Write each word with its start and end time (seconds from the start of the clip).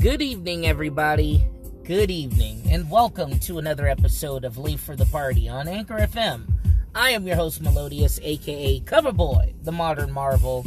Good 0.00 0.22
evening, 0.22 0.66
everybody. 0.66 1.44
Good 1.84 2.10
evening, 2.10 2.62
and 2.70 2.90
welcome 2.90 3.38
to 3.40 3.58
another 3.58 3.86
episode 3.86 4.46
of 4.46 4.56
Late 4.56 4.80
for 4.80 4.96
the 4.96 5.04
Party 5.04 5.46
on 5.46 5.68
Anchor 5.68 5.98
FM. 5.98 6.50
I 6.94 7.10
am 7.10 7.26
your 7.26 7.36
host, 7.36 7.60
Melodious, 7.60 8.18
aka 8.22 8.80
Coverboy, 8.80 9.62
the 9.62 9.72
modern 9.72 10.10
marvel. 10.10 10.64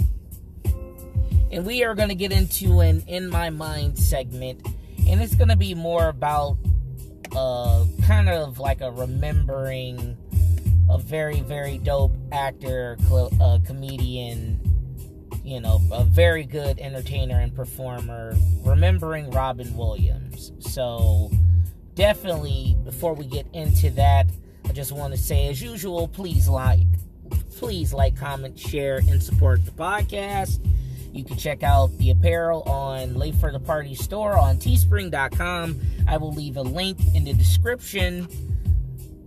And 1.52 1.66
we 1.66 1.84
are 1.84 1.96
going 1.96 2.10
to 2.10 2.16
get 2.16 2.32
into 2.32 2.82
an 2.82 3.04
In 3.08 3.28
My 3.28 3.50
Mind 3.50 3.98
segment, 3.98 4.68
and 5.08 5.20
it's 5.20 5.34
going 5.34 5.50
to 5.50 5.58
be 5.58 5.74
more 5.74 6.10
about 6.10 6.56
uh, 7.36 7.86
kind 8.06 8.30
of 8.30 8.60
like 8.60 8.82
a 8.82 8.92
remembering 8.92 10.16
a 10.92 11.00
very, 11.00 11.42
very 11.42 11.80
dope 11.80 12.16
actor, 12.32 12.98
uh, 13.12 13.58
comedian, 13.66 14.53
you 15.44 15.60
know, 15.60 15.82
a 15.92 16.04
very 16.04 16.46
good 16.46 16.80
entertainer 16.80 17.40
and 17.40 17.54
performer, 17.54 18.36
remembering 18.64 19.30
Robin 19.32 19.76
Williams. 19.76 20.52
So, 20.60 21.32
definitely, 21.96 22.78
before 22.84 23.14
we 23.14 23.26
get 23.26 23.46
into 23.54 23.90
that, 23.92 24.28
I 24.66 24.72
just 24.72 24.92
want 24.92 25.14
to 25.14 25.20
say, 25.20 25.50
as 25.50 25.62
usual, 25.62 26.08
please 26.08 26.48
like, 26.48 26.88
please 27.58 27.94
like, 27.94 28.16
comment, 28.16 28.58
share, 28.58 28.98
and 28.98 29.22
support 29.22 29.66
the 29.66 29.72
podcast. 29.72 30.66
You 31.12 31.24
can 31.24 31.38
check 31.38 31.62
out 31.62 31.96
the 32.00 32.10
apparel 32.10 32.64
on 32.64 33.16
Late 33.16 33.36
for 33.36 33.52
the 33.52 33.60
Party 33.60 33.94
store 33.94 34.36
on 34.38 34.58
teespring.com. 34.58 35.80
I 36.08 36.18
will 36.18 36.34
leave 36.34 36.58
a 36.58 36.64
link 36.64 36.98
in 37.14 37.26
the 37.26 37.34
description 37.34 38.28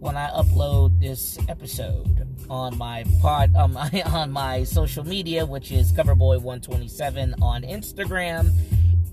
when 0.06 0.16
I 0.16 0.30
upload 0.30 1.01
this 1.01 1.37
episode 1.48 2.28
on 2.48 2.78
my 2.78 3.05
pod 3.20 3.52
um, 3.56 3.77
on 4.06 4.30
my 4.30 4.62
social 4.62 5.05
media, 5.05 5.45
which 5.45 5.73
is 5.73 5.92
Coverboy127 5.92 7.42
on 7.42 7.62
Instagram 7.62 8.52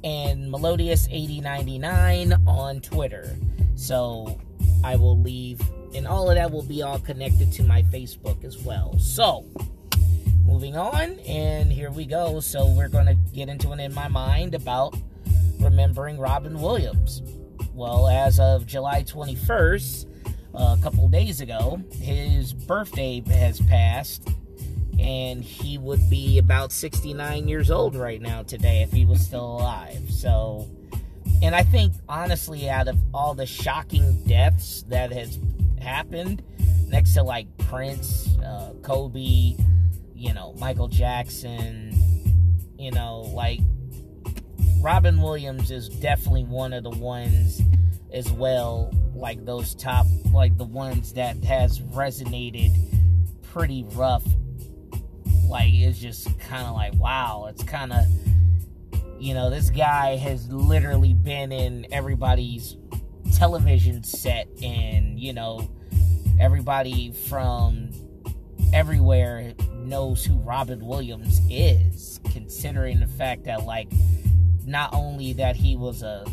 and 0.04 0.54
Melodious8099 0.54 2.48
on 2.48 2.80
Twitter. 2.82 3.36
So 3.74 4.40
I 4.84 4.96
will 4.96 5.20
leave, 5.20 5.60
and 5.96 6.06
all 6.06 6.30
of 6.30 6.36
that 6.36 6.52
will 6.52 6.62
be 6.62 6.84
all 6.84 7.00
connected 7.00 7.52
to 7.54 7.64
my 7.64 7.82
Facebook 7.82 8.44
as 8.44 8.60
well. 8.60 8.96
So 9.00 9.48
moving 10.46 10.78
on, 10.78 11.18
and 11.22 11.74
here 11.74 11.90
we 11.90 12.06
go. 12.06 12.40
So 12.40 12.68
we're 12.68 12.88
going 12.88 13.08
to 13.08 13.18
get 13.34 13.50
into 13.50 13.74
it 13.74 13.80
in 13.80 13.96
my 13.96 14.10
mind 14.10 14.54
about 14.54 14.96
remembering 15.60 16.20
Robin 16.20 16.62
Williams. 16.62 17.24
Well, 17.74 18.08
as 18.08 18.40
of 18.40 18.68
July 18.68 19.02
21st, 19.02 20.13
a 20.54 20.78
couple 20.82 21.08
days 21.10 21.42
ago, 21.42 21.82
his 21.94 22.54
birthday 22.54 23.24
has 23.28 23.60
passed, 23.62 24.30
and 25.00 25.44
he 25.44 25.78
would 25.78 26.10
be 26.10 26.38
about 26.38 26.72
69 26.72 27.48
years 27.48 27.72
old 27.72 27.96
right 27.96 28.22
now 28.22 28.44
today 28.44 28.82
if 28.82 28.92
he 28.92 29.06
was 29.06 29.22
still 29.22 29.46
alive. 29.46 30.10
So, 30.10 30.70
and 31.42 31.56
I 31.56 31.64
think 31.64 31.94
honestly, 32.08 32.70
out 32.70 32.88
of 32.88 32.98
all 33.14 33.34
the 33.34 33.46
shocking 33.46 34.24
deaths 34.26 34.84
that 34.90 35.12
has 35.12 35.40
happened, 35.82 36.44
next 36.88 37.16
to 37.16 37.24
like 37.24 37.48
Prince, 37.58 38.38
uh, 38.38 38.74
Kobe, 38.84 39.56
you 40.14 40.34
know, 40.34 40.54
Michael 40.60 40.88
Jackson, 40.88 41.92
you 42.78 42.92
know, 42.92 43.22
like 43.34 43.60
Robin 44.80 45.22
Williams 45.22 45.72
is 45.72 45.90
definitely 45.90 46.44
one 46.44 46.72
of 46.72 46.84
the 46.84 46.92
ones 46.92 47.62
as 48.14 48.32
well 48.32 48.94
like 49.24 49.46
those 49.46 49.74
top 49.74 50.06
like 50.34 50.58
the 50.58 50.66
ones 50.66 51.14
that 51.14 51.42
has 51.46 51.80
resonated 51.80 52.72
pretty 53.42 53.86
rough. 53.94 54.26
Like 55.48 55.74
it's 55.74 55.98
just 55.98 56.38
kind 56.40 56.68
of 56.68 56.74
like 56.74 56.94
wow 56.96 57.48
it's 57.50 57.64
kind 57.64 57.94
of 57.94 58.06
you 59.20 59.34
know 59.34 59.50
this 59.50 59.70
guy 59.70 60.18
has 60.18 60.52
literally 60.52 61.14
been 61.14 61.54
in 61.54 61.88
everybody's 61.94 62.76
television 63.34 64.04
set 64.04 64.50
and 64.62 65.18
you 65.18 65.32
know 65.32 65.70
everybody 66.38 67.14
from 67.14 67.92
everywhere 68.74 69.54
knows 69.74 70.26
who 70.26 70.36
Robin 70.40 70.86
Williams 70.86 71.40
is 71.50 72.20
considering 72.34 73.00
the 73.00 73.08
fact 73.08 73.46
that 73.46 73.64
like 73.64 73.88
not 74.66 74.94
only 74.94 75.32
that 75.32 75.56
he 75.56 75.78
was 75.78 76.04
a 76.04 76.26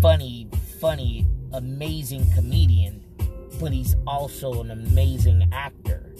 funny 0.00 0.48
funny 0.80 1.26
amazing 1.52 2.26
comedian, 2.34 3.04
but 3.60 3.72
he's 3.72 3.96
also 4.06 4.60
an 4.60 4.70
amazing 4.70 5.48
actor, 5.52 6.14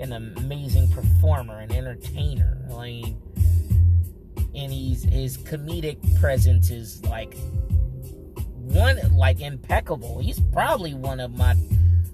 an 0.00 0.12
amazing 0.12 0.88
performer, 0.90 1.60
an 1.60 1.72
entertainer. 1.72 2.58
Mean, 2.68 3.20
and 4.54 4.72
he's 4.72 5.04
his 5.04 5.36
comedic 5.38 5.98
presence 6.20 6.70
is 6.70 7.04
like 7.04 7.36
one 8.54 8.98
like 9.16 9.40
impeccable. 9.40 10.18
He's 10.20 10.40
probably 10.40 10.94
one 10.94 11.20
of 11.20 11.36
my 11.36 11.54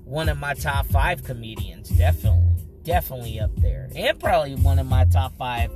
one 0.05 0.29
of 0.29 0.39
my 0.39 0.55
top 0.55 0.87
five 0.87 1.23
comedians, 1.23 1.89
definitely, 1.91 2.65
definitely 2.83 3.41
up 3.41 3.55
there, 3.57 3.89
and 3.95 4.19
probably 4.19 4.57
one 4.57 4.79
of 4.79 4.87
my 4.87 5.05
top 5.05 5.37
five, 5.39 5.71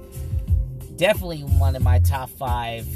definitely 0.97 1.43
one 1.43 1.77
of 1.77 1.83
my 1.83 2.01
top 2.01 2.31
five 2.31 2.87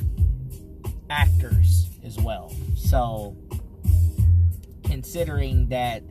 actors 1.10 1.88
as 2.04 2.18
well. 2.18 2.52
So 2.76 3.36
considering 4.98 5.69
that 5.69 6.03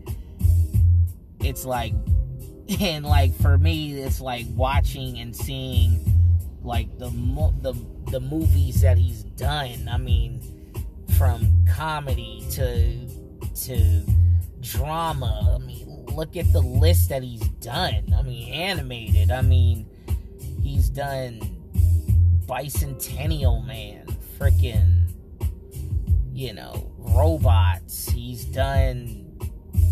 it's 1.42 1.66
like 1.66 1.94
and 2.80 3.06
like 3.06 3.36
for 3.42 3.58
me 3.58 4.00
it's 4.00 4.22
like 4.22 4.46
watching 4.56 5.20
and 5.20 5.36
seeing 5.36 6.00
like 6.64 6.98
the 6.98 7.10
the 7.62 7.74
the 8.12 8.22
movies 8.22 8.80
that 8.82 8.98
he's 8.98 9.24
done. 9.36 9.90
I 9.92 9.98
mean 9.98 10.42
from 11.18 11.66
comedy 11.70 12.46
to 12.52 13.10
to 13.66 14.06
drama. 14.62 15.60
I 15.62 15.66
mean 15.66 16.06
look 16.06 16.38
at 16.38 16.54
the 16.54 16.62
list 16.62 17.10
that 17.10 17.24
he's 17.24 17.46
done. 17.60 18.16
I 18.18 18.22
mean 18.22 18.54
animated. 18.54 19.32
I 19.32 19.42
mean 19.42 19.86
he's 20.64 20.90
done 20.90 21.42
bicentennial 22.46 23.68
man 23.68 24.06
freaking 24.40 24.97
you 26.38 26.54
know, 26.54 26.92
robots. 27.00 28.08
He's 28.10 28.46
done 28.46 29.40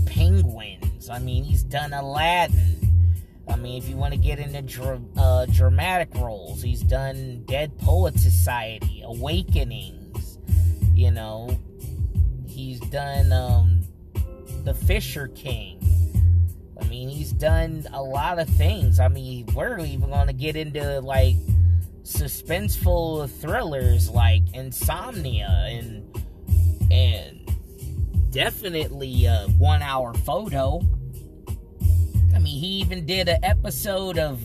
penguins. 0.06 1.10
I 1.10 1.18
mean, 1.18 1.44
he's 1.44 1.64
done 1.64 1.92
Aladdin. 1.92 3.34
I 3.48 3.56
mean, 3.56 3.82
if 3.82 3.90
you 3.90 3.96
want 3.98 4.14
to 4.14 4.20
get 4.20 4.38
into 4.38 5.02
uh, 5.18 5.48
dramatic 5.48 6.14
roles, 6.14 6.62
he's 6.62 6.84
done 6.84 7.44
Dead 7.48 7.76
Poet 7.80 8.20
Society, 8.20 9.02
Awakenings. 9.04 10.38
You 10.94 11.10
know, 11.10 11.60
he's 12.48 12.80
done 12.80 13.32
um, 13.32 13.82
The 14.64 14.76
Fisher 14.76 15.30
King. 15.30 15.82
I 16.80 16.86
mean, 16.86 17.10
he's 17.10 17.32
done 17.32 17.88
a 17.92 18.04
lot 18.04 18.38
of 18.38 18.48
things. 18.50 19.00
I 19.00 19.08
mean, 19.08 19.48
we're 19.56 19.80
even 19.80 20.12
going 20.12 20.28
to 20.28 20.34
get 20.34 20.56
into 20.56 21.00
like 21.02 21.38
suspenseful 22.04 23.32
thrillers 23.42 24.12
like 24.12 24.44
Insomnia 24.54 25.66
and 25.68 26.06
and 26.92 27.50
definitely 28.32 29.26
a 29.26 29.48
one 29.58 29.82
hour 29.82 30.14
photo. 30.14 30.82
I 32.34 32.40
mean, 32.40 32.60
he 32.60 32.68
even 32.82 33.06
did 33.06 33.30
an 33.30 33.44
episode 33.44 34.18
of 34.18 34.42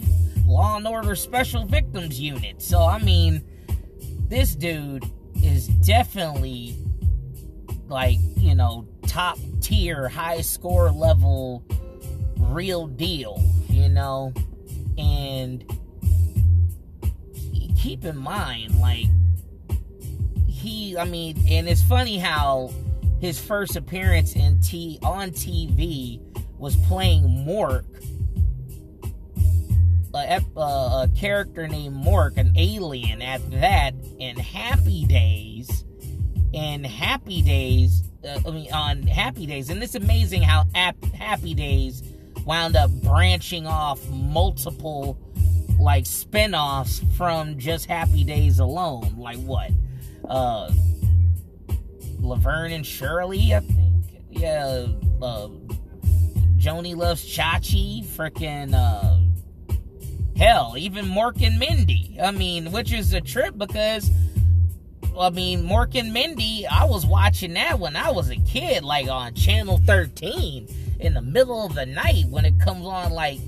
Law 0.46 0.76
and 0.76 0.86
Order 0.86 1.14
Special 1.14 1.64
Victims 1.64 2.20
Unit. 2.20 2.62
So, 2.62 2.82
I 2.82 2.98
mean, 2.98 3.42
this 4.28 4.54
dude 4.54 5.04
is 5.42 5.68
definitely 5.68 6.76
like, 7.88 8.18
you 8.36 8.54
know, 8.54 8.86
top 9.06 9.38
tier, 9.60 10.08
high 10.08 10.40
score 10.40 10.90
level, 10.90 11.64
real 12.38 12.86
deal, 12.86 13.42
you 13.68 13.88
know? 13.88 14.32
And 14.96 15.64
keep 17.76 18.04
in 18.04 18.16
mind, 18.16 18.78
like, 18.78 19.06
he, 20.60 20.96
I 20.96 21.04
mean, 21.04 21.42
and 21.48 21.68
it's 21.68 21.82
funny 21.82 22.18
how 22.18 22.70
his 23.20 23.40
first 23.40 23.76
appearance 23.76 24.34
in 24.34 24.60
T 24.60 24.98
on 25.02 25.30
TV 25.30 26.20
was 26.58 26.76
playing 26.86 27.24
Mork, 27.46 27.84
a, 30.14 30.42
a, 30.56 30.60
a 30.60 31.08
character 31.16 31.66
named 31.66 31.96
Mork, 31.96 32.36
an 32.36 32.52
alien 32.56 33.22
at 33.22 33.48
that, 33.52 33.94
in 34.18 34.36
Happy 34.36 35.06
Days. 35.06 35.84
In 36.52 36.84
Happy 36.84 37.42
Days, 37.42 38.02
uh, 38.24 38.40
I 38.46 38.50
mean, 38.50 38.72
on 38.72 39.02
Happy 39.04 39.46
Days, 39.46 39.70
and 39.70 39.82
it's 39.82 39.94
amazing 39.94 40.42
how 40.42 40.64
Happy 40.74 41.54
Days 41.54 42.02
wound 42.44 42.76
up 42.76 42.90
branching 43.02 43.66
off 43.66 44.06
multiple 44.10 45.18
like 45.78 46.04
spin-offs 46.04 47.00
from 47.16 47.58
just 47.58 47.86
Happy 47.86 48.24
Days 48.24 48.58
alone. 48.58 49.14
Like 49.16 49.38
what? 49.38 49.70
Uh, 50.28 50.72
Laverne 52.20 52.72
and 52.72 52.86
Shirley, 52.86 53.54
I 53.54 53.60
think. 53.60 54.22
Yeah, 54.30 54.86
uh, 55.20 55.48
Joanie 56.56 56.94
loves 56.94 57.24
Chachi, 57.24 58.04
freaking, 58.04 58.74
uh, 58.74 59.18
hell, 60.36 60.74
even 60.76 61.06
Mork 61.06 61.44
and 61.44 61.58
Mindy. 61.58 62.18
I 62.22 62.30
mean, 62.30 62.72
which 62.72 62.92
is 62.92 63.12
a 63.12 63.20
trip 63.20 63.56
because 63.58 64.10
I 65.18 65.30
mean, 65.30 65.64
Mork 65.64 65.98
and 65.98 66.12
Mindy, 66.12 66.66
I 66.66 66.84
was 66.84 67.04
watching 67.04 67.54
that 67.54 67.78
when 67.78 67.96
I 67.96 68.10
was 68.10 68.30
a 68.30 68.36
kid, 68.36 68.84
like 68.84 69.08
on 69.08 69.34
Channel 69.34 69.78
13 69.84 70.68
in 71.00 71.14
the 71.14 71.22
middle 71.22 71.66
of 71.66 71.74
the 71.74 71.86
night 71.86 72.24
when 72.28 72.44
it 72.44 72.58
comes 72.60 72.86
on, 72.86 73.12
like, 73.12 73.38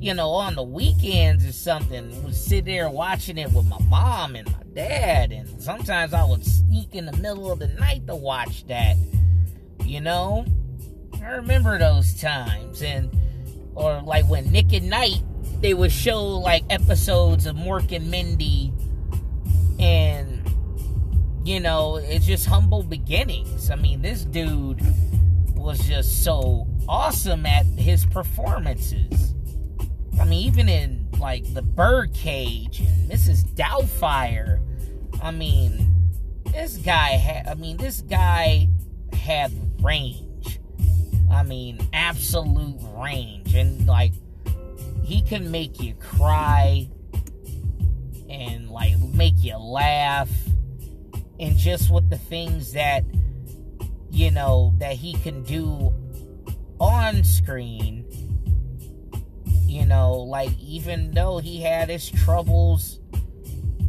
you 0.00 0.14
know, 0.14 0.30
on 0.30 0.54
the 0.54 0.62
weekends 0.62 1.46
or 1.46 1.52
something. 1.52 2.22
Would 2.24 2.34
sit 2.34 2.64
there 2.64 2.88
watching 2.88 3.38
it 3.38 3.52
with 3.52 3.66
my 3.66 3.78
mom 3.88 4.34
and 4.34 4.46
my 4.46 4.62
dad, 4.74 5.30
and 5.30 5.62
sometimes 5.62 6.14
I 6.14 6.24
would 6.24 6.44
sneak 6.44 6.94
in 6.94 7.06
the 7.06 7.16
middle 7.18 7.52
of 7.52 7.58
the 7.58 7.68
night 7.68 8.06
to 8.06 8.16
watch 8.16 8.66
that. 8.66 8.96
You 9.84 10.00
know, 10.00 10.46
I 11.22 11.32
remember 11.32 11.78
those 11.78 12.18
times, 12.20 12.82
and 12.82 13.10
or 13.74 14.00
like 14.02 14.28
when 14.28 14.50
Nick 14.50 14.72
at 14.72 14.82
Night 14.82 15.22
they 15.60 15.74
would 15.74 15.92
show 15.92 16.24
like 16.38 16.64
episodes 16.70 17.46
of 17.46 17.56
Mork 17.56 17.94
and 17.94 18.10
Mindy, 18.10 18.72
and 19.78 20.40
you 21.44 21.60
know, 21.60 21.96
it's 21.96 22.26
just 22.26 22.46
humble 22.46 22.82
beginnings. 22.82 23.70
I 23.70 23.76
mean, 23.76 24.00
this 24.00 24.24
dude 24.24 24.80
was 25.54 25.86
just 25.86 26.24
so 26.24 26.66
awesome 26.88 27.44
at 27.44 27.66
his 27.66 28.06
performances. 28.06 29.29
I 30.20 30.24
mean, 30.24 30.46
even 30.46 30.68
in 30.68 31.08
like 31.18 31.52
the 31.54 31.62
Birdcage 31.62 32.82
Mrs. 33.08 33.44
Doubtfire, 33.54 34.60
I 35.22 35.30
mean, 35.30 35.94
this 36.52 36.76
guy 36.76 37.10
had. 37.10 37.48
I 37.48 37.54
mean, 37.54 37.76
this 37.76 38.02
guy 38.02 38.68
had 39.12 39.52
range. 39.82 40.60
I 41.30 41.42
mean, 41.42 41.78
absolute 41.92 42.78
range, 42.96 43.54
and 43.54 43.86
like 43.86 44.12
he 45.02 45.22
can 45.22 45.50
make 45.50 45.80
you 45.80 45.94
cry 45.94 46.88
and 48.28 48.70
like 48.70 48.98
make 49.14 49.42
you 49.42 49.56
laugh 49.56 50.30
and 51.40 51.56
just 51.56 51.90
with 51.90 52.08
the 52.10 52.18
things 52.18 52.72
that 52.74 53.04
you 54.10 54.30
know 54.30 54.72
that 54.78 54.94
he 54.94 55.14
can 55.14 55.42
do 55.42 55.92
on 56.78 57.24
screen 57.24 58.04
you 59.70 59.86
know 59.86 60.14
like 60.14 60.50
even 60.58 61.12
though 61.12 61.38
he 61.38 61.60
had 61.62 61.88
his 61.88 62.10
troubles 62.10 63.00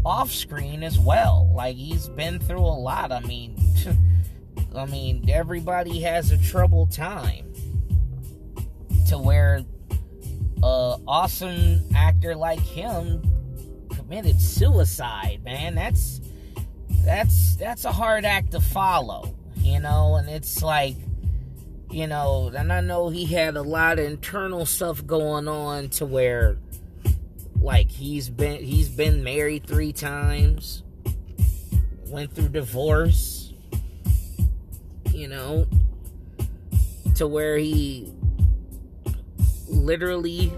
off 0.06 0.32
screen 0.32 0.84
as 0.84 1.00
well 1.00 1.52
like 1.56 1.76
he's 1.76 2.08
been 2.10 2.40
through 2.40 2.60
a 2.60 2.78
lot. 2.80 3.12
I 3.12 3.20
mean 3.22 3.58
i 4.76 4.86
mean 4.86 5.30
everybody 5.30 6.00
has 6.00 6.32
a 6.32 6.38
troubled 6.38 6.92
time 6.92 7.52
to 9.08 9.18
where 9.18 9.66
a 10.64 10.98
awesome 11.08 11.82
actor 11.94 12.36
like 12.36 12.60
him 12.60 13.22
committed 13.90 14.40
suicide 14.42 15.42
man. 15.44 15.76
That's 15.76 16.22
that's 17.06 17.56
that's 17.56 17.86
a 17.86 17.92
hard 17.92 18.26
act 18.26 18.52
to 18.52 18.60
follow, 18.60 19.36
you 19.56 19.80
know, 19.80 20.16
and 20.16 20.30
it's 20.30 20.62
like 20.62 20.96
you 21.92 22.08
know, 22.08 22.52
and 22.56 22.72
I 22.72 22.80
know 22.82 23.10
he 23.10 23.26
had 23.26 23.58
a 23.58 23.62
lot 23.62 24.00
of 24.00 24.06
internal 24.06 24.66
stuff 24.66 25.06
going 25.06 25.48
on 25.48 25.90
to 25.90 26.06
where 26.06 26.58
like 27.62 27.92
he's 27.92 28.30
been 28.30 28.64
he's 28.64 28.90
been 28.90 29.24
married 29.24 29.68
3 29.68 29.92
times, 29.92 30.84
went 32.08 32.34
through 32.34 32.50
divorce, 32.50 33.54
you 35.12 35.28
know, 35.28 35.68
to 37.16 37.28
where 37.28 37.58
he 37.58 38.12
literally 39.68 40.52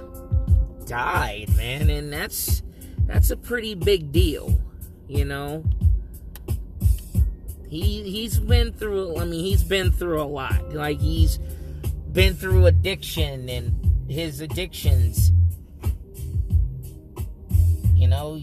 died, 0.85 1.49
man, 1.55 1.89
and 1.89 2.13
that's 2.13 2.61
that's 3.05 3.31
a 3.31 3.37
pretty 3.37 3.73
big 3.73 4.11
deal, 4.11 4.61
you 5.07 5.25
know 5.25 5.63
he 7.73 8.03
he's 8.03 8.37
been 8.37 8.71
through. 8.71 9.17
I 9.17 9.25
mean, 9.25 9.43
he's 9.43 9.63
been 9.63 9.91
through 9.91 10.21
a 10.21 10.25
lot. 10.25 10.73
Like 10.73 10.99
he's 10.99 11.39
been 12.11 12.35
through 12.35 12.67
addiction 12.67 13.49
and 13.49 14.09
his 14.09 14.41
addictions. 14.41 15.31
You 17.95 18.07
know, 18.07 18.39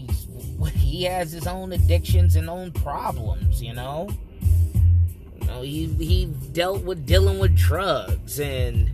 he 0.73 1.03
has 1.03 1.31
his 1.31 1.47
own 1.47 1.71
addictions 1.71 2.35
and 2.35 2.49
own 2.49 2.71
problems. 2.73 3.63
You 3.63 3.73
know, 3.73 4.09
you 5.39 5.47
know 5.47 5.61
he 5.61 5.85
he 5.85 6.25
dealt 6.51 6.83
with 6.83 7.05
dealing 7.05 7.39
with 7.39 7.55
drugs 7.55 8.39
and. 8.39 8.91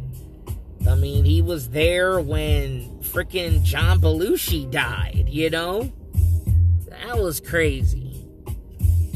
I 0.88 0.96
mean, 0.96 1.26
he 1.26 1.42
was 1.42 1.72
there 1.72 2.22
when 2.22 3.02
freaking 3.02 3.62
John 3.62 4.00
Belushi 4.00 4.72
died, 4.72 5.26
you 5.28 5.50
know? 5.50 5.92
That 6.88 7.18
was 7.18 7.42
crazy 7.42 8.07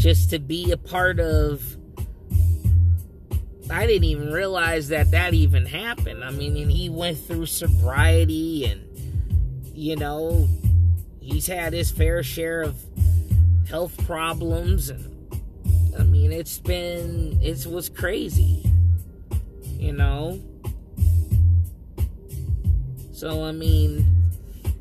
just 0.01 0.31
to 0.31 0.39
be 0.39 0.71
a 0.71 0.77
part 0.77 1.19
of 1.19 1.77
I 3.69 3.85
didn't 3.85 4.05
even 4.05 4.31
realize 4.33 4.87
that 4.87 5.11
that 5.11 5.35
even 5.35 5.65
happened. 5.65 6.23
I 6.23 6.31
mean, 6.31 6.57
and 6.57 6.71
he 6.71 6.89
went 6.89 7.19
through 7.19 7.45
sobriety 7.45 8.65
and 8.65 8.81
you 9.75 9.95
know, 9.95 10.49
he's 11.19 11.45
had 11.45 11.73
his 11.73 11.91
fair 11.91 12.23
share 12.23 12.63
of 12.63 12.83
health 13.69 13.95
problems 14.07 14.89
and 14.89 15.07
I 15.97 16.03
mean, 16.03 16.31
it's 16.31 16.57
been 16.57 17.39
it 17.39 17.67
was 17.67 17.87
crazy. 17.87 18.65
You 19.77 19.93
know? 19.93 20.41
So 23.13 23.43
I 23.43 23.51
mean, 23.51 24.07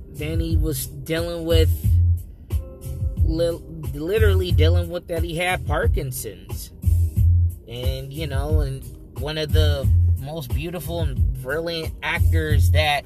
then 0.09 0.41
he 0.41 0.57
was 0.57 0.87
dealing 0.87 1.45
with 1.45 1.71
literally 3.95 4.53
dealing 4.53 4.91
with 4.91 5.09
that 5.09 5.23
he 5.23 5.37
had 5.37 5.67
Parkinson's. 5.67 6.71
And, 7.69 8.13
you 8.13 8.27
know, 8.27 8.61
and 8.61 8.85
one 9.19 9.39
of 9.39 9.53
the 9.53 9.89
most 10.19 10.55
beautiful 10.55 11.01
and 11.01 11.43
brilliant 11.43 11.95
actors 12.03 12.71
that 12.73 13.05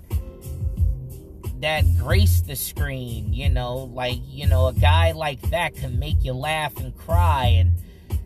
that 1.61 1.85
grace 1.97 2.41
the 2.43 2.57
screen, 2.57 3.33
you 3.33 3.49
know, 3.49 3.91
like, 3.95 4.19
you 4.27 4.47
know, 4.47 4.67
a 4.67 4.75
guy 4.75 5.13
like 5.13 5.41
that 5.51 5.75
can 5.75 5.99
make 5.99 6.23
you 6.25 6.33
laugh 6.33 6.77
and 6.77 6.97
cry 6.97 7.47
and 7.47 7.73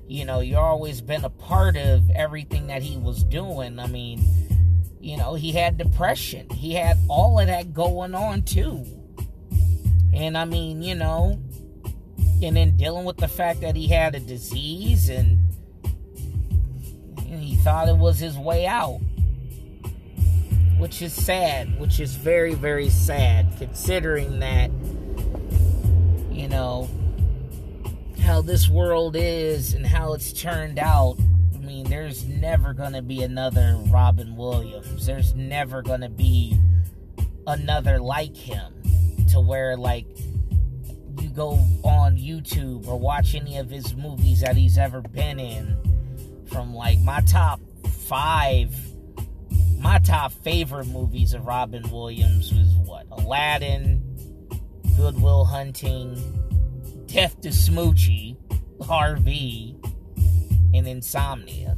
you 0.08 0.24
know, 0.24 0.40
you 0.40 0.56
always 0.56 1.02
been 1.02 1.24
a 1.24 1.30
part 1.30 1.76
of 1.76 2.08
everything 2.10 2.68
that 2.68 2.82
he 2.82 2.96
was 2.96 3.22
doing. 3.24 3.78
I 3.78 3.86
mean, 3.86 4.24
you 5.00 5.18
know, 5.18 5.34
he 5.34 5.52
had 5.52 5.76
depression. 5.76 6.48
He 6.48 6.72
had 6.72 6.96
all 7.08 7.38
of 7.38 7.46
that 7.46 7.74
going 7.74 8.14
on 8.14 8.42
too. 8.42 8.86
And 10.14 10.36
I 10.36 10.46
mean, 10.46 10.82
you 10.82 10.94
know, 10.94 11.38
and 12.42 12.56
then 12.56 12.76
dealing 12.76 13.04
with 13.04 13.16
the 13.16 13.28
fact 13.28 13.60
that 13.60 13.74
he 13.76 13.88
had 13.88 14.14
a 14.14 14.20
disease 14.20 15.08
and 15.08 15.38
he 17.26 17.56
thought 17.56 17.88
it 17.88 17.96
was 17.96 18.18
his 18.18 18.36
way 18.38 18.66
out 18.66 19.00
which 20.78 21.02
is 21.02 21.12
sad 21.12 21.78
which 21.80 22.00
is 22.00 22.14
very 22.14 22.54
very 22.54 22.88
sad 22.88 23.46
considering 23.58 24.38
that 24.38 24.70
you 26.30 26.48
know 26.48 26.88
how 28.28 28.42
this 28.42 28.68
world 28.68 29.16
is 29.16 29.72
and 29.72 29.86
how 29.86 30.12
it's 30.12 30.34
turned 30.34 30.78
out. 30.78 31.16
I 31.54 31.58
mean 31.60 31.88
there's 31.88 32.26
never 32.26 32.74
going 32.74 32.92
to 32.92 33.00
be 33.00 33.22
another 33.22 33.78
robin 33.88 34.36
williams. 34.36 35.06
There's 35.06 35.34
never 35.34 35.80
going 35.80 36.02
to 36.02 36.10
be 36.10 36.58
another 37.46 37.98
like 37.98 38.36
him 38.36 38.82
to 39.30 39.40
where 39.40 39.78
like 39.78 40.06
you 41.28 41.34
go 41.34 41.50
on 41.84 42.16
YouTube 42.16 42.86
or 42.86 42.98
watch 42.98 43.34
any 43.34 43.58
of 43.58 43.70
his 43.70 43.94
movies 43.94 44.40
that 44.40 44.56
he's 44.56 44.78
ever 44.78 45.00
been 45.00 45.38
in, 45.38 45.76
from 46.50 46.74
like 46.74 46.98
my 47.00 47.20
top 47.22 47.60
five, 48.06 48.74
my 49.78 49.98
top 49.98 50.32
favorite 50.32 50.86
movies 50.86 51.34
of 51.34 51.46
Robin 51.46 51.88
Williams 51.90 52.52
was 52.52 52.74
what? 52.84 53.06
Aladdin, 53.12 54.02
Good 54.96 55.20
Will 55.20 55.44
Hunting, 55.44 56.16
Death 57.06 57.40
to 57.42 57.48
Smoochy, 57.48 58.36
Harvey, 58.84 59.76
and 60.74 60.86
Insomnia. 60.86 61.76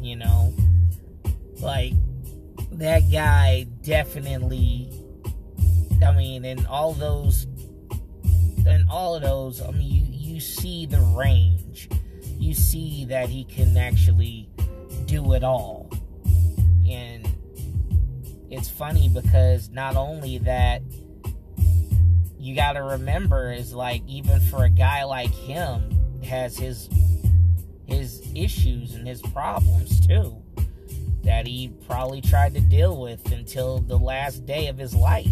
You 0.00 0.16
know? 0.16 0.54
Like, 1.60 1.92
that 2.72 3.10
guy 3.10 3.66
definitely 3.82 4.92
I 6.04 6.12
mean, 6.12 6.44
and 6.44 6.64
all 6.68 6.92
those 6.92 7.46
and 8.68 8.88
all 8.90 9.14
of 9.14 9.22
those, 9.22 9.62
I 9.62 9.70
mean, 9.70 10.12
you, 10.12 10.34
you 10.34 10.40
see 10.40 10.86
the 10.86 11.00
range. 11.16 11.88
You 12.38 12.54
see 12.54 13.06
that 13.06 13.28
he 13.28 13.44
can 13.44 13.76
actually 13.76 14.48
do 15.06 15.32
it 15.32 15.42
all. 15.42 15.90
And 16.88 17.26
it's 18.50 18.68
funny 18.68 19.08
because 19.08 19.70
not 19.70 19.96
only 19.96 20.38
that, 20.38 20.82
you 22.38 22.54
got 22.54 22.74
to 22.74 22.82
remember 22.82 23.52
is 23.52 23.72
like 23.72 24.02
even 24.06 24.38
for 24.40 24.64
a 24.64 24.70
guy 24.70 25.04
like 25.04 25.30
him 25.30 25.90
has 26.22 26.56
his 26.56 26.88
his 27.86 28.22
issues 28.34 28.94
and 28.94 29.08
his 29.08 29.20
problems 29.22 30.06
too 30.06 30.36
that 31.24 31.46
he 31.46 31.68
probably 31.86 32.20
tried 32.20 32.54
to 32.54 32.60
deal 32.60 33.00
with 33.00 33.32
until 33.32 33.78
the 33.78 33.98
last 33.98 34.46
day 34.46 34.68
of 34.68 34.78
his 34.78 34.94
life 34.94 35.26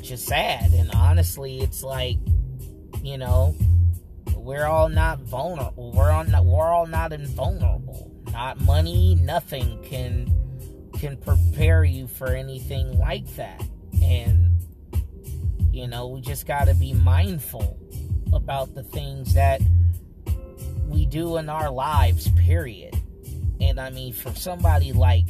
which 0.00 0.12
is 0.12 0.24
sad. 0.24 0.72
And 0.72 0.90
honestly, 0.94 1.60
it's 1.60 1.82
like, 1.82 2.16
you 3.02 3.18
know, 3.18 3.54
we're 4.34 4.64
all 4.64 4.88
not 4.88 5.20
vulnerable. 5.20 5.92
We're 5.92 6.10
not, 6.24 6.42
we're 6.46 6.72
all 6.72 6.86
not 6.86 7.12
invulnerable. 7.12 8.10
Not 8.32 8.58
money, 8.62 9.16
nothing 9.16 9.78
can 9.84 10.34
can 10.98 11.18
prepare 11.18 11.84
you 11.84 12.06
for 12.06 12.28
anything 12.28 12.98
like 12.98 13.26
that. 13.36 13.62
And 14.02 14.62
you 15.70 15.86
know, 15.86 16.08
we 16.08 16.22
just 16.22 16.46
got 16.46 16.68
to 16.68 16.74
be 16.74 16.94
mindful 16.94 17.78
about 18.32 18.74
the 18.74 18.82
things 18.82 19.34
that 19.34 19.60
we 20.88 21.04
do 21.04 21.36
in 21.36 21.50
our 21.50 21.70
lives, 21.70 22.30
period. 22.30 22.98
And 23.60 23.78
I 23.78 23.90
mean, 23.90 24.14
for 24.14 24.34
somebody 24.34 24.94
like 24.94 25.26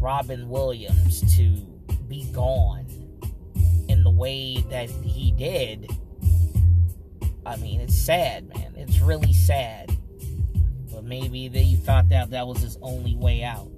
Robin 0.00 0.48
Williams 0.48 1.36
to 1.36 1.48
be 2.08 2.24
gone 2.32 2.81
way 4.12 4.64
that 4.70 4.90
he 4.90 5.32
did, 5.32 5.90
I 7.44 7.56
mean, 7.56 7.80
it's 7.80 7.96
sad, 7.96 8.48
man. 8.48 8.74
It's 8.76 9.00
really 9.00 9.32
sad. 9.32 9.96
But 10.92 11.04
maybe 11.04 11.48
they 11.48 11.74
thought 11.74 12.08
that 12.10 12.30
that 12.30 12.46
was 12.46 12.62
his 12.62 12.78
only 12.82 13.16
way 13.16 13.42
out. 13.42 13.70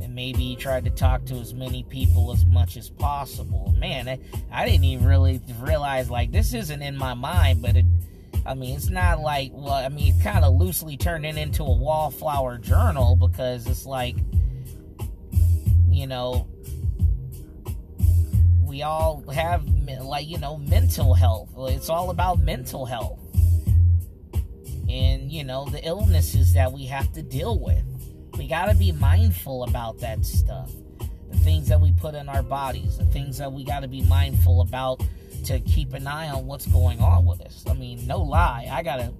And 0.00 0.14
maybe 0.14 0.40
he 0.40 0.56
tried 0.56 0.84
to 0.84 0.90
talk 0.90 1.24
to 1.26 1.34
as 1.34 1.54
many 1.54 1.82
people 1.84 2.32
as 2.32 2.44
much 2.46 2.76
as 2.76 2.90
possible. 2.90 3.74
Man, 3.78 4.08
I, 4.08 4.18
I 4.52 4.66
didn't 4.66 4.84
even 4.84 5.06
really 5.06 5.40
realize, 5.60 6.10
like, 6.10 6.30
this 6.30 6.54
isn't 6.54 6.82
in 6.82 6.96
my 6.96 7.14
mind, 7.14 7.62
but 7.62 7.76
it 7.76 7.86
I 8.46 8.54
mean, 8.54 8.76
it's 8.76 8.90
not 8.90 9.20
like, 9.20 9.52
well, 9.54 9.72
I 9.72 9.88
mean, 9.88 10.12
it's 10.12 10.22
kind 10.22 10.44
of 10.44 10.54
loosely 10.54 10.96
turned 10.96 11.24
it 11.24 11.38
into 11.38 11.62
a 11.62 11.72
wallflower 11.72 12.58
journal 12.58 13.16
because 13.16 13.66
it's 13.66 13.86
like, 13.86 14.16
you 15.88 16.06
know, 16.06 16.46
we 18.74 18.82
all 18.82 19.22
have, 19.32 19.64
like, 20.02 20.26
you 20.26 20.36
know, 20.38 20.56
mental 20.56 21.14
health. 21.14 21.48
It's 21.56 21.88
all 21.88 22.10
about 22.10 22.40
mental 22.40 22.84
health. 22.84 23.20
And, 24.88 25.30
you 25.30 25.44
know, 25.44 25.66
the 25.66 25.80
illnesses 25.86 26.54
that 26.54 26.72
we 26.72 26.86
have 26.86 27.12
to 27.12 27.22
deal 27.22 27.56
with. 27.56 27.84
We 28.36 28.48
got 28.48 28.66
to 28.66 28.74
be 28.74 28.90
mindful 28.90 29.62
about 29.62 30.00
that 30.00 30.24
stuff. 30.24 30.72
The 31.30 31.38
things 31.38 31.68
that 31.68 31.80
we 31.80 31.92
put 31.92 32.16
in 32.16 32.28
our 32.28 32.42
bodies, 32.42 32.98
the 32.98 33.04
things 33.04 33.38
that 33.38 33.52
we 33.52 33.62
got 33.62 33.82
to 33.82 33.88
be 33.88 34.02
mindful 34.02 34.60
about 34.60 35.00
to 35.44 35.60
keep 35.60 35.94
an 35.94 36.08
eye 36.08 36.30
on 36.30 36.48
what's 36.48 36.66
going 36.66 37.00
on 37.00 37.26
with 37.26 37.42
us. 37.42 37.62
I 37.70 37.74
mean, 37.74 38.04
no 38.08 38.22
lie, 38.22 38.68
I 38.68 38.82
gotta 38.82 39.12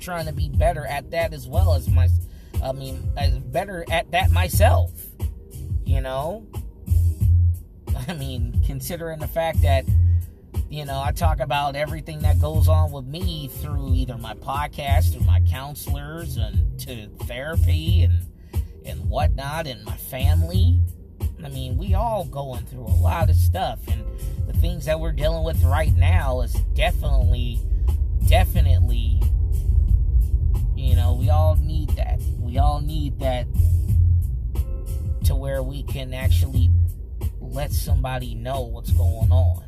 trying 0.00 0.26
to 0.26 0.34
be 0.34 0.50
better 0.50 0.84
at 0.84 1.12
that 1.12 1.32
as 1.32 1.48
well 1.48 1.72
as 1.72 1.88
my. 1.88 2.10
I 2.62 2.72
mean, 2.72 3.10
better 3.46 3.86
at 3.90 4.10
that 4.10 4.32
myself. 4.32 4.92
You 5.86 6.02
know. 6.02 6.46
I 8.08 8.14
mean, 8.14 8.58
considering 8.64 9.18
the 9.18 9.28
fact 9.28 9.60
that 9.62 9.84
you 10.70 10.86
know 10.86 10.98
I 10.98 11.12
talk 11.12 11.40
about 11.40 11.76
everything 11.76 12.20
that 12.20 12.40
goes 12.40 12.66
on 12.66 12.90
with 12.90 13.04
me 13.04 13.48
through 13.48 13.94
either 13.94 14.16
my 14.16 14.32
podcast, 14.34 15.12
through 15.12 15.26
my 15.26 15.40
counselors, 15.42 16.38
and 16.38 16.80
to 16.80 17.08
therapy 17.26 18.04
and 18.04 18.24
and 18.86 19.10
whatnot, 19.10 19.66
and 19.66 19.84
my 19.84 19.96
family. 19.96 20.80
I 21.44 21.50
mean, 21.50 21.76
we 21.76 21.94
all 21.94 22.24
going 22.24 22.64
through 22.64 22.86
a 22.86 22.98
lot 23.02 23.28
of 23.28 23.36
stuff, 23.36 23.78
and 23.88 24.02
the 24.46 24.54
things 24.54 24.86
that 24.86 24.98
we're 24.98 25.12
dealing 25.12 25.44
with 25.44 25.62
right 25.62 25.94
now 25.94 26.40
is 26.40 26.54
definitely, 26.74 27.60
definitely, 28.26 29.20
you 30.74 30.96
know, 30.96 31.12
we 31.12 31.28
all 31.28 31.56
need 31.56 31.90
that. 31.90 32.20
We 32.40 32.56
all 32.56 32.80
need 32.80 33.20
that 33.20 33.46
to 35.24 35.36
where 35.36 35.62
we 35.62 35.82
can 35.82 36.14
actually 36.14 36.70
let 37.48 37.72
somebody 37.72 38.34
know 38.34 38.62
what's 38.62 38.92
going 38.92 39.30
on. 39.30 39.64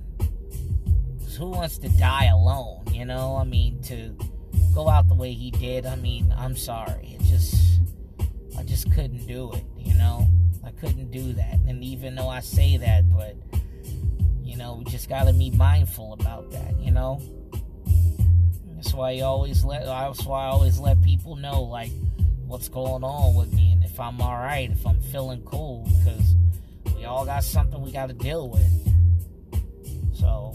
who 1.39 1.51
wants 1.51 1.79
to 1.79 1.89
die 1.91 2.27
alone, 2.27 2.85
you 2.93 3.05
know? 3.05 3.37
I 3.37 3.45
mean, 3.45 3.81
to 3.85 4.15
go 4.75 4.89
out 4.89 5.09
the 5.09 5.15
way 5.15 5.33
he 5.33 5.51
did, 5.51 5.87
I 5.87 5.97
mean, 5.97 6.35
I'm 6.37 6.57
sorry. 6.57 7.17
It 7.19 7.25
just, 7.25 7.81
I 8.59 8.63
just 8.63 8.93
couldn't 8.93 9.27
do 9.27 9.53
it, 9.53 9.65
you 9.79 9.95
know? 9.95 10.27
I 10.65 10.71
couldn't 10.73 11.11
do 11.11 11.33
that. 11.35 11.59
And 11.67 11.83
even 11.83 12.15
though 12.15 12.29
I 12.29 12.41
say 12.41 12.77
that, 12.77 13.11
but 13.11 13.37
you 14.43 14.57
know, 14.57 14.75
we 14.75 14.85
just 14.85 15.09
gotta 15.09 15.33
be 15.33 15.51
mindful 15.51 16.13
about 16.13 16.51
that, 16.51 16.79
you 16.79 16.91
know? 16.91 17.21
That's 18.75 18.93
why 18.93 19.13
you 19.13 19.25
always 19.25 19.65
let 19.65 19.85
that's 19.85 20.25
why 20.25 20.47
I 20.47 20.49
always 20.49 20.79
let 20.79 21.01
people 21.03 21.37
know 21.37 21.63
like 21.63 21.93
what's 22.47 22.69
going 22.69 23.05
on 23.05 23.35
with 23.35 23.53
me 23.53 23.73
and 23.73 23.85
if 23.85 24.01
I'm 24.01 24.21
alright, 24.21 24.71
if 24.71 24.87
I'm 24.87 25.01
feeling 25.01 25.43
cool, 25.45 25.89
because 25.99 26.35
all 27.11 27.25
got 27.25 27.43
something 27.45 27.83
we 27.83 27.91
gotta 27.91 28.15
deal 28.15 28.49
with. 28.49 30.15
So 30.15 30.55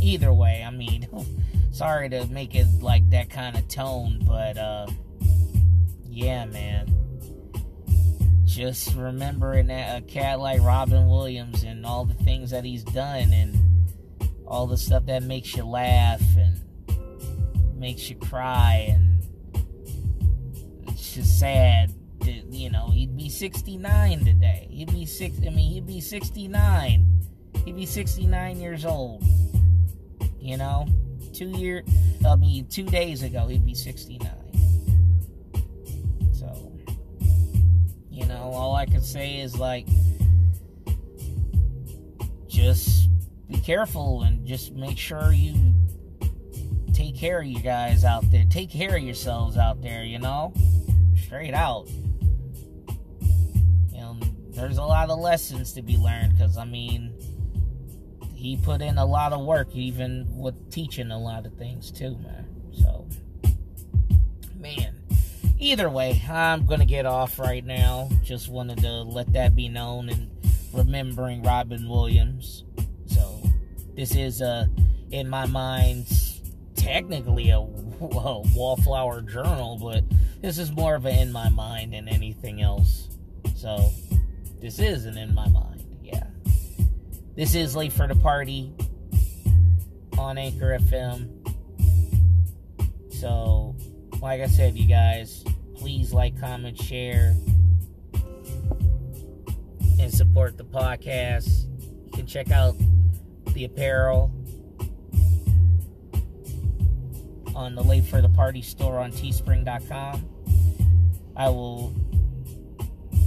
either 0.00 0.32
way, 0.32 0.64
I 0.66 0.70
mean 0.70 1.08
sorry 1.72 2.08
to 2.10 2.26
make 2.26 2.54
it 2.54 2.66
like 2.80 3.08
that 3.10 3.30
kind 3.30 3.56
of 3.56 3.68
tone, 3.68 4.22
but 4.26 4.58
uh 4.58 4.86
yeah 6.04 6.44
man 6.46 6.92
just 8.44 8.96
remembering 8.96 9.68
that 9.68 9.98
a 9.98 10.04
cat 10.06 10.40
like 10.40 10.60
Robin 10.62 11.06
Williams 11.06 11.62
and 11.62 11.86
all 11.86 12.04
the 12.04 12.14
things 12.24 12.50
that 12.50 12.64
he's 12.64 12.82
done 12.82 13.32
and 13.32 13.56
all 14.48 14.66
the 14.66 14.76
stuff 14.76 15.06
that 15.06 15.22
makes 15.22 15.54
you 15.54 15.62
laugh 15.64 16.20
and 16.36 17.78
makes 17.78 18.10
you 18.10 18.16
cry 18.16 18.88
and 18.88 19.22
it's 20.88 21.14
just 21.14 21.38
sad 21.38 21.94
you 22.50 22.70
know 22.70 22.88
he'd 22.90 23.16
be 23.16 23.28
69 23.28 24.24
today 24.24 24.66
he'd 24.70 24.92
be 24.92 25.04
six 25.06 25.36
i 25.46 25.50
mean 25.50 25.72
he'd 25.72 25.86
be 25.86 26.00
69 26.00 27.06
he'd 27.64 27.76
be 27.76 27.86
69 27.86 28.60
years 28.60 28.84
old 28.84 29.22
you 30.40 30.56
know 30.56 30.86
two 31.32 31.48
year 31.50 31.82
i 32.26 32.34
mean 32.36 32.66
two 32.68 32.84
days 32.84 33.22
ago 33.22 33.46
he'd 33.48 33.64
be 33.66 33.74
69 33.74 34.30
So, 36.32 36.72
You 38.10 38.26
know, 38.26 38.50
all 38.52 38.74
I 38.76 38.86
can 38.86 39.02
say 39.02 39.38
is 39.40 39.58
like, 39.58 39.86
just 42.48 43.08
be 43.48 43.58
careful 43.58 44.22
and 44.22 44.46
just 44.46 44.72
make 44.72 44.98
sure 44.98 45.32
you 45.32 45.54
take 46.92 47.16
care 47.16 47.40
of 47.40 47.46
you 47.46 47.60
guys 47.60 48.04
out 48.04 48.28
there. 48.30 48.44
Take 48.50 48.70
care 48.70 48.96
of 48.96 49.02
yourselves 49.02 49.56
out 49.56 49.80
there, 49.82 50.04
you 50.04 50.18
know? 50.18 50.52
Straight 51.16 51.54
out. 51.54 51.88
There's 54.58 54.78
a 54.78 54.84
lot 54.84 55.10
of 55.10 55.18
lessons 55.18 55.72
to 55.74 55.82
be 55.82 55.96
learned 55.96 56.36
because, 56.36 56.58
I 56.58 56.64
mean, 56.64 57.14
he 58.34 58.56
put 58.56 58.82
in 58.82 58.98
a 58.98 59.06
lot 59.06 59.32
of 59.32 59.44
work, 59.44 59.74
even 59.74 60.26
with 60.36 60.70
teaching 60.70 61.10
a 61.10 61.18
lot 61.18 61.46
of 61.46 61.54
things, 61.54 61.90
too, 61.90 62.16
man. 62.18 62.46
So, 62.72 63.06
man 64.56 64.98
either 65.58 65.90
way, 65.90 66.22
I'm 66.28 66.66
gonna 66.66 66.86
get 66.86 67.06
off 67.06 67.38
right 67.38 67.64
now. 67.64 68.08
Just 68.22 68.48
wanted 68.48 68.78
to 68.78 69.02
let 69.02 69.32
that 69.32 69.56
be 69.56 69.68
known 69.68 70.08
and 70.08 70.30
remembering 70.72 71.42
Robin 71.42 71.88
Williams. 71.88 72.64
So 73.06 73.42
this 73.94 74.14
is 74.14 74.40
uh 74.42 74.66
in 75.10 75.28
my 75.28 75.46
mind 75.46 76.06
technically 76.76 77.50
a, 77.50 77.58
a 77.58 78.40
wallflower 78.54 79.22
journal, 79.22 79.78
but 79.80 80.04
this 80.40 80.58
is 80.58 80.70
more 80.70 80.94
of 80.94 81.06
an 81.06 81.18
in 81.18 81.32
my 81.32 81.48
mind 81.48 81.92
than 81.92 82.08
anything 82.08 82.62
else. 82.62 83.08
So 83.56 83.90
this 84.60 84.78
is 84.78 85.06
an 85.06 85.16
in 85.16 85.34
my 85.34 85.48
mind, 85.48 85.84
yeah. 86.02 86.24
This 87.36 87.54
is 87.54 87.76
late 87.76 87.92
for 87.92 88.06
the 88.06 88.16
party 88.16 88.72
on 90.18 90.38
Anchor 90.38 90.78
FM. 90.80 91.34
So 93.12 93.76
like 94.20 94.40
I 94.40 94.46
said, 94.46 94.76
you 94.76 94.86
guys, 94.86 95.44
please 95.76 96.12
like, 96.12 96.38
comment, 96.40 96.80
share, 96.80 97.36
and 100.00 100.12
support 100.12 100.56
the 100.56 100.64
podcast. 100.64 101.66
You 102.06 102.12
can 102.12 102.26
check 102.26 102.50
out 102.50 102.74
the 103.54 103.64
apparel 103.64 104.32
on 107.54 107.74
the 107.74 107.82
Late 107.82 108.04
for 108.04 108.20
the 108.20 108.28
Party 108.28 108.62
store 108.62 108.98
on 108.98 109.12
teespring.com. 109.12 110.28
I 111.36 111.48
will 111.48 111.94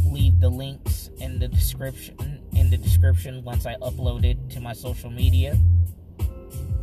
leave 0.09 0.39
the 0.39 0.50
links 0.50 0.90
in 1.22 1.40
the 1.40 1.48
description 1.48 2.42
in 2.54 2.70
the 2.70 2.78
description 2.78 3.44
once 3.44 3.66
I 3.66 3.75
upload 3.75 4.25
it 4.25 4.38
to 4.51 4.60
my 4.60 4.74
social 4.74 5.10
media 5.10 5.58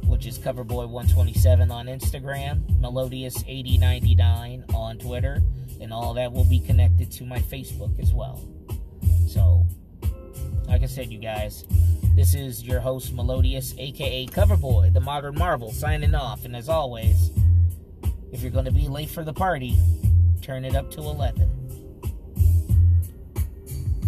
which 0.08 0.26
is 0.26 0.38
Coverboy127 0.38 1.70
on 1.70 1.86
Instagram, 1.86 2.62
Melodious8099 2.80 4.74
on 4.74 4.98
Twitter, 4.98 5.42
and 5.80 5.92
all 5.92 6.14
that 6.14 6.32
will 6.32 6.44
be 6.44 6.60
connected 6.60 7.12
to 7.12 7.24
my 7.24 7.38
Facebook 7.40 8.00
as 8.00 8.14
well. 8.14 8.42
So, 9.28 9.66
like 10.66 10.82
I 10.82 10.86
said, 10.86 11.12
you 11.12 11.18
guys, 11.18 11.66
this 12.16 12.34
is 12.34 12.64
your 12.64 12.80
host, 12.80 13.12
Melodious, 13.12 13.74
aka 13.78 14.26
Coverboy, 14.26 14.94
the 14.94 15.00
Modern 15.00 15.34
Marvel, 15.36 15.72
signing 15.72 16.14
off. 16.14 16.46
And 16.46 16.56
as 16.56 16.70
always, 16.70 17.30
if 18.32 18.40
you're 18.40 18.50
going 18.50 18.64
to 18.64 18.72
be 18.72 18.88
late 18.88 19.10
for 19.10 19.24
the 19.24 19.34
party, 19.34 19.78
turn 20.40 20.64
it 20.64 20.74
up 20.74 20.90
to 20.92 21.00
11. 21.00 21.57